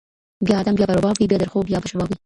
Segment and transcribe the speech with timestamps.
[0.45, 2.15] بیا آدم بیا به رباب وي بیا درخو بیا به شباب وي